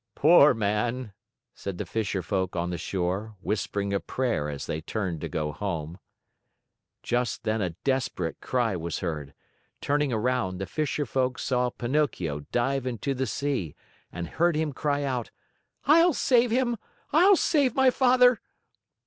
"Poor 0.15 0.55
man!" 0.55 1.13
said 1.53 1.77
the 1.77 1.85
fisher 1.85 2.23
folk 2.23 2.55
on 2.55 2.71
the 2.71 2.77
shore, 2.79 3.35
whispering 3.39 3.93
a 3.93 3.99
prayer 3.99 4.49
as 4.49 4.65
they 4.65 4.81
turned 4.81 5.21
to 5.21 5.29
go 5.29 5.51
home. 5.51 5.99
Just 7.03 7.43
then 7.43 7.61
a 7.61 7.75
desperate 7.83 8.41
cry 8.41 8.75
was 8.75 9.01
heard. 9.01 9.35
Turning 9.79 10.11
around, 10.11 10.57
the 10.57 10.65
fisher 10.65 11.05
folk 11.05 11.37
saw 11.37 11.69
Pinocchio 11.69 12.39
dive 12.51 12.87
into 12.87 13.13
the 13.13 13.27
sea 13.27 13.75
and 14.11 14.27
heard 14.27 14.55
him 14.55 14.73
cry 14.73 15.03
out: 15.03 15.29
"I'll 15.85 16.13
save 16.13 16.49
him! 16.49 16.77
I'll 17.13 17.35
save 17.35 17.75
my 17.75 17.91
father!" 17.91 18.41